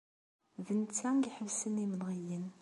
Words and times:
D 0.65 0.67
netta 0.79 1.09
i 1.17 1.25
iḥebbsen 1.29 1.81
imenɣiyen. 1.83 2.45